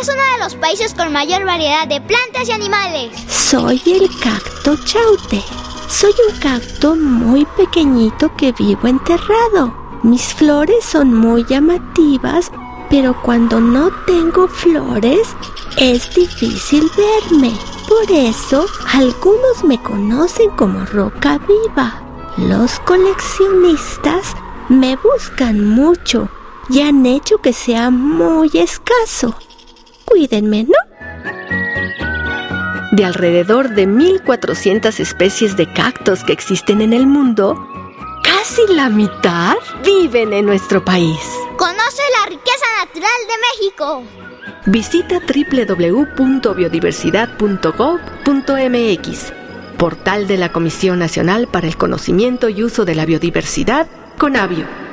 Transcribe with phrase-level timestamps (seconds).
[0.00, 3.10] Es uno de los países con mayor variedad de plantas y animales.
[3.28, 5.42] Soy el cacto chaute.
[5.88, 9.74] Soy un cacto muy pequeñito que vivo enterrado.
[10.02, 12.50] Mis flores son muy llamativas,
[12.90, 15.28] pero cuando no tengo flores
[15.76, 17.52] es difícil verme.
[17.88, 22.02] Por eso algunos me conocen como roca viva.
[22.36, 24.34] Los coleccionistas
[24.68, 26.28] me buscan mucho
[26.68, 29.34] y han hecho que sea muy escaso
[30.14, 30.78] cuídenme, ¿no?
[32.92, 37.56] De alrededor de 1.400 especies de cactos que existen en el mundo,
[38.22, 39.54] casi la mitad
[39.84, 41.18] viven en nuestro país.
[41.58, 44.04] Conoce la riqueza natural de México.
[44.66, 45.18] Visita
[46.46, 49.32] www.biodiversidad.gov.mx,
[49.76, 54.83] portal de la Comisión Nacional para el Conocimiento y Uso de la Biodiversidad, CONABIO.